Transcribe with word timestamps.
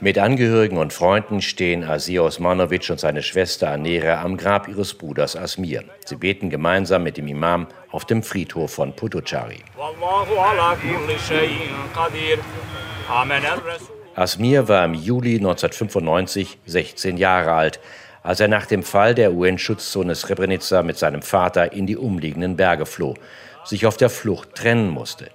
Mit 0.00 0.18
Angehörigen 0.18 0.78
und 0.78 0.92
Freunden 0.92 1.42
stehen 1.42 1.84
Asir 1.84 2.24
Osmanovic 2.24 2.90
und 2.90 2.98
seine 2.98 3.22
Schwester 3.22 3.70
Anera 3.70 4.22
am 4.22 4.36
Grab 4.36 4.68
ihres 4.68 4.94
Bruders 4.94 5.36
Asmir. 5.36 5.84
Sie 6.04 6.16
beten 6.16 6.50
gemeinsam 6.50 7.02
mit 7.02 7.16
dem 7.16 7.28
Imam 7.28 7.66
auf 7.90 8.04
dem 8.04 8.22
Friedhof 8.22 8.72
von 8.72 8.96
Putuchari. 8.96 9.58
Asmir 14.14 14.68
war 14.68 14.84
im 14.84 14.94
Juli 14.94 15.36
1995 15.36 16.58
16 16.66 17.16
Jahre 17.16 17.52
alt, 17.52 17.80
als 18.22 18.40
er 18.40 18.48
nach 18.48 18.66
dem 18.66 18.82
Fall 18.82 19.14
der 19.14 19.32
UN-Schutzzone 19.32 20.14
Srebrenica 20.14 20.82
mit 20.82 20.98
seinem 20.98 21.22
Vater 21.22 21.72
in 21.72 21.86
die 21.86 21.96
umliegenden 21.96 22.56
Berge 22.56 22.86
floh, 22.86 23.14
sich 23.64 23.86
auf 23.86 23.96
der 23.96 24.10
Flucht 24.10 24.54
trennen 24.54 24.90
musste. 24.90 25.28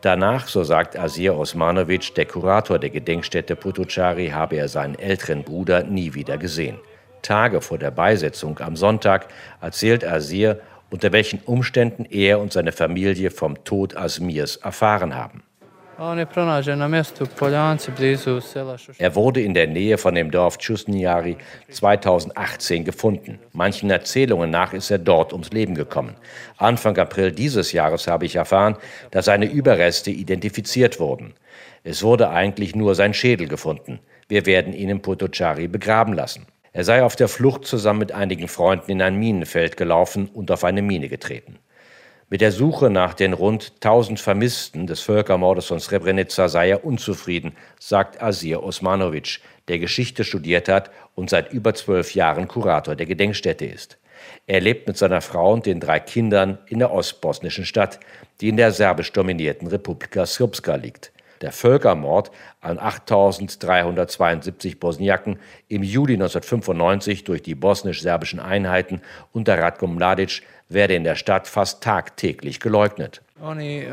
Danach, 0.00 0.48
so 0.48 0.64
sagt 0.64 0.98
Asir 0.98 1.36
Osmanovic, 1.36 2.14
der 2.14 2.24
Kurator 2.24 2.78
der 2.78 2.90
Gedenkstätte 2.90 3.54
Putuchari, 3.54 4.28
habe 4.28 4.56
er 4.56 4.68
seinen 4.68 4.98
älteren 4.98 5.44
Bruder 5.44 5.84
nie 5.84 6.14
wieder 6.14 6.38
gesehen. 6.38 6.78
Tage 7.22 7.60
vor 7.60 7.76
der 7.76 7.90
Beisetzung 7.90 8.58
am 8.60 8.76
Sonntag 8.76 9.28
erzählt 9.60 10.04
Asir, 10.04 10.60
unter 10.88 11.12
welchen 11.12 11.40
Umständen 11.40 12.06
er 12.06 12.40
und 12.40 12.52
seine 12.52 12.72
Familie 12.72 13.30
vom 13.30 13.62
Tod 13.64 13.96
Asmirs 13.96 14.56
erfahren 14.56 15.14
haben. 15.14 15.42
Er 18.98 19.14
wurde 19.14 19.42
in 19.42 19.52
der 19.52 19.66
Nähe 19.66 19.98
von 19.98 20.14
dem 20.14 20.30
Dorf 20.30 20.56
Chusniari 20.56 21.36
2018 21.68 22.86
gefunden. 22.86 23.38
Manchen 23.52 23.90
Erzählungen 23.90 24.48
nach 24.48 24.72
ist 24.72 24.90
er 24.90 24.96
dort 24.96 25.34
ums 25.34 25.50
Leben 25.50 25.74
gekommen. 25.74 26.16
Anfang 26.56 26.96
April 26.96 27.32
dieses 27.32 27.72
Jahres 27.72 28.06
habe 28.06 28.24
ich 28.24 28.36
erfahren, 28.36 28.78
dass 29.10 29.26
seine 29.26 29.44
Überreste 29.44 30.10
identifiziert 30.10 31.00
wurden. 31.00 31.34
Es 31.84 32.02
wurde 32.02 32.30
eigentlich 32.30 32.74
nur 32.74 32.94
sein 32.94 33.12
Schädel 33.12 33.46
gefunden. 33.46 34.00
Wir 34.26 34.46
werden 34.46 34.72
ihn 34.72 34.88
in 34.88 35.02
Potocari 35.02 35.68
begraben 35.68 36.14
lassen. 36.14 36.46
Er 36.72 36.84
sei 36.84 37.02
auf 37.02 37.14
der 37.14 37.28
Flucht 37.28 37.66
zusammen 37.66 37.98
mit 37.98 38.12
einigen 38.12 38.48
Freunden 38.48 38.90
in 38.90 39.02
ein 39.02 39.16
Minenfeld 39.16 39.76
gelaufen 39.76 40.30
und 40.32 40.50
auf 40.50 40.64
eine 40.64 40.80
Mine 40.80 41.10
getreten. 41.10 41.58
Mit 42.32 42.42
der 42.42 42.52
Suche 42.52 42.90
nach 42.90 43.14
den 43.14 43.32
rund 43.32 43.72
1000 43.80 44.20
Vermissten 44.20 44.86
des 44.86 45.00
Völkermordes 45.00 45.66
von 45.66 45.80
Srebrenica 45.80 46.48
sei 46.48 46.70
er 46.70 46.84
unzufrieden, 46.84 47.56
sagt 47.80 48.22
Asir 48.22 48.62
Osmanovic, 48.62 49.40
der 49.66 49.80
Geschichte 49.80 50.22
studiert 50.22 50.68
hat 50.68 50.92
und 51.16 51.28
seit 51.28 51.52
über 51.52 51.74
zwölf 51.74 52.14
Jahren 52.14 52.46
Kurator 52.46 52.94
der 52.94 53.06
Gedenkstätte 53.06 53.64
ist. 53.64 53.98
Er 54.46 54.60
lebt 54.60 54.86
mit 54.86 54.96
seiner 54.96 55.22
Frau 55.22 55.54
und 55.54 55.66
den 55.66 55.80
drei 55.80 55.98
Kindern 55.98 56.58
in 56.68 56.78
der 56.78 56.92
ostbosnischen 56.92 57.64
Stadt, 57.64 57.98
die 58.40 58.50
in 58.50 58.56
der 58.56 58.70
serbisch 58.70 59.12
dominierten 59.12 59.66
Republika 59.66 60.24
Srpska 60.24 60.76
liegt. 60.76 61.10
Der 61.40 61.52
Völkermord 61.52 62.30
an 62.60 62.78
8.372 62.78 64.78
Bosniaken 64.78 65.38
im 65.68 65.82
Juli 65.82 66.14
1995 66.14 67.24
durch 67.24 67.42
die 67.42 67.54
bosnisch-serbischen 67.54 68.40
Einheiten 68.40 69.00
unter 69.32 69.58
Ratko 69.58 69.86
Mladic 69.86 70.42
werde 70.68 70.94
in 70.94 71.04
der 71.04 71.16
Stadt 71.16 71.48
fast 71.48 71.82
tagtäglich 71.82 72.60
geleugnet. 72.60 73.22
Eh, 73.58 73.86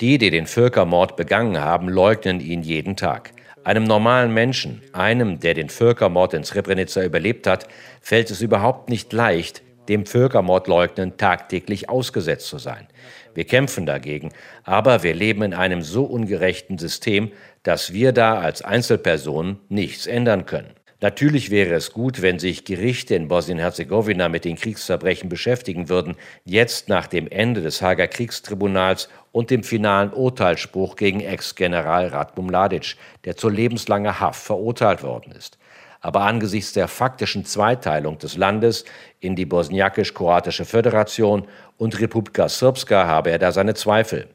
die, 0.00 0.18
die 0.18 0.30
den 0.30 0.46
Völkermord 0.46 1.16
begangen 1.16 1.60
haben, 1.60 1.88
leugnen 1.88 2.40
ihn 2.40 2.62
jeden 2.62 2.96
Tag. 2.96 3.30
Einem 3.62 3.84
normalen 3.84 4.34
Menschen, 4.34 4.82
einem, 4.92 5.40
der 5.40 5.54
den 5.54 5.70
Völkermord 5.70 6.34
in 6.34 6.44
Srebrenica 6.44 7.02
überlebt 7.02 7.46
hat, 7.46 7.66
fällt 8.02 8.30
es 8.30 8.42
überhaupt 8.42 8.90
nicht 8.90 9.12
leicht, 9.12 9.62
dem 9.88 10.06
Völkermordleugnen 10.06 11.16
tagtäglich 11.16 11.88
ausgesetzt 11.88 12.46
zu 12.48 12.58
sein. 12.58 12.86
Wir 13.34 13.44
kämpfen 13.44 13.86
dagegen, 13.86 14.30
aber 14.62 15.02
wir 15.02 15.14
leben 15.14 15.42
in 15.42 15.54
einem 15.54 15.82
so 15.82 16.04
ungerechten 16.04 16.78
System, 16.78 17.32
dass 17.62 17.92
wir 17.92 18.12
da 18.12 18.38
als 18.38 18.62
Einzelpersonen 18.62 19.58
nichts 19.68 20.06
ändern 20.06 20.46
können. 20.46 20.74
Natürlich 21.00 21.50
wäre 21.50 21.74
es 21.74 21.92
gut, 21.92 22.22
wenn 22.22 22.38
sich 22.38 22.64
Gerichte 22.64 23.14
in 23.14 23.28
Bosnien-Herzegowina 23.28 24.28
mit 24.30 24.46
den 24.46 24.56
Kriegsverbrechen 24.56 25.28
beschäftigen 25.28 25.88
würden, 25.90 26.16
jetzt 26.44 26.88
nach 26.88 27.08
dem 27.08 27.28
Ende 27.28 27.60
des 27.60 27.82
Hager 27.82 28.06
Kriegstribunals 28.06 29.10
und 29.30 29.50
dem 29.50 29.64
finalen 29.64 30.12
Urteilsspruch 30.12 30.96
gegen 30.96 31.20
Ex-General 31.20 32.06
Ratko 32.06 32.40
Mladic, 32.40 32.96
der 33.24 33.36
zu 33.36 33.50
lebenslanger 33.50 34.20
Haft 34.20 34.42
verurteilt 34.42 35.02
worden 35.02 35.32
ist 35.32 35.58
aber 36.04 36.20
angesichts 36.20 36.74
der 36.74 36.86
faktischen 36.86 37.46
Zweiteilung 37.46 38.18
des 38.18 38.36
Landes 38.36 38.84
in 39.20 39.36
die 39.36 39.46
bosniakisch-kroatische 39.46 40.66
Föderation 40.66 41.48
und 41.78 41.98
Republika 41.98 42.46
Srpska 42.46 43.06
habe 43.06 43.30
er 43.30 43.38
da 43.38 43.52
seine 43.52 43.72
Zweifel. 43.72 44.28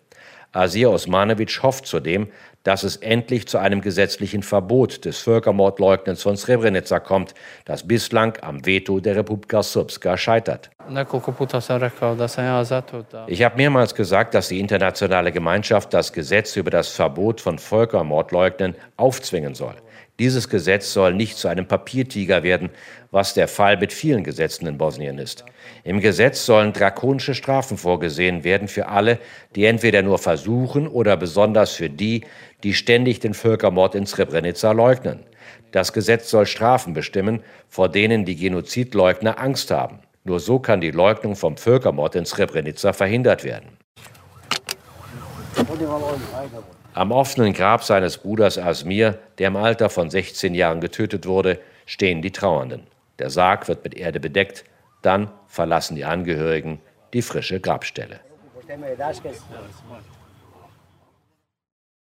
Asir 0.52 0.90
Osmanovic 0.90 1.62
hofft 1.62 1.86
zudem, 1.86 2.30
dass 2.64 2.82
es 2.82 2.96
endlich 2.96 3.48
zu 3.48 3.60
einem 3.60 3.82
gesetzlichen 3.82 4.42
Verbot 4.42 5.06
des 5.06 5.20
Völkermordleugnens 5.20 6.24
von 6.24 6.36
Srebrenica 6.38 7.00
kommt, 7.00 7.36
das 7.66 7.88
bislang 7.88 8.36
am 8.42 8.66
Veto 8.66 9.00
der 9.00 9.16
Republika 9.18 9.62
Srpska 9.62 10.18
scheitert. 10.18 10.72
Ich 13.28 13.44
habe 13.44 13.58
mehrmals 13.58 13.94
gesagt, 13.94 14.34
dass 14.34 14.48
die 14.48 14.60
internationale 14.60 15.32
Gemeinschaft 15.32 15.94
das 15.94 16.14
Gesetz 16.14 16.56
über 16.56 16.72
das 16.72 16.90
Verbot 16.90 17.40
von 17.40 17.60
Völkermordleugnen 17.60 18.74
aufzwingen 18.98 19.54
soll. 19.54 19.76
Dieses 20.20 20.50
Gesetz 20.50 20.92
soll 20.92 21.14
nicht 21.14 21.38
zu 21.38 21.48
einem 21.48 21.66
Papiertiger 21.66 22.44
werden, 22.44 22.70
was 23.10 23.34
der 23.34 23.48
Fall 23.48 23.78
mit 23.78 23.94
vielen 23.94 24.26
Gesetzen 24.26 24.68
in 24.68 24.78
Bosnien 24.78 25.18
ist. 25.18 25.46
Im 25.86 26.02
Gesetz 26.02 26.46
sollen 26.46 26.74
drakonische 26.74 27.34
Strafen 27.34 27.78
vorgesehen 27.78 28.44
werden 28.44 28.68
für 28.68 28.90
alle, 28.90 29.20
die 29.56 29.64
entweder 29.64 30.02
nur 30.02 30.20
versuchen 30.20 30.88
oder 30.88 31.16
besonders 31.16 31.72
für 31.72 31.90
die, 31.90 32.26
die 32.64 32.74
ständig 32.74 33.22
den 33.22 33.34
Völkermord 33.34 33.96
in 33.96 34.06
Srebrenica 34.06 34.74
leugnen. 34.74 35.24
Das 35.72 35.94
Gesetz 35.94 36.30
soll 36.30 36.46
Strafen 36.46 36.94
bestimmen, 36.94 37.42
vor 37.70 37.88
denen 37.88 38.26
die 38.26 38.36
Genozidleugner 38.36 39.40
Angst 39.40 39.72
haben. 39.72 40.00
Nur 40.26 40.42
so 40.42 40.60
kann 40.60 40.82
die 40.82 40.92
Leugnung 40.92 41.38
vom 41.38 41.56
Völkermord 41.56 42.16
in 42.16 42.26
Srebrenica 42.26 42.92
verhindert 42.92 43.46
werden. 43.46 43.78
Am 46.94 47.12
offenen 47.12 47.54
Grab 47.54 47.84
seines 47.84 48.18
Bruders 48.18 48.58
Asmir, 48.58 49.20
der 49.38 49.50
im 49.50 49.56
Alter 49.56 49.90
von 49.90 50.10
16 50.10 50.56
Jahren 50.56 50.82
getötet 50.82 51.28
wurde, 51.28 51.60
stehen 51.86 52.22
die 52.22 52.32
Trauernden. 52.32 52.88
Der 53.20 53.30
Sarg 53.30 53.68
wird 53.68 53.84
mit 53.84 53.96
Erde 53.96 54.20
bedeckt, 54.20 54.64
dann 55.02 55.32
verlassen 55.48 55.96
die 55.96 56.06
Angehörigen 56.06 56.82
die 57.14 57.22
frische 57.22 57.60
Grabstelle. 57.60 58.20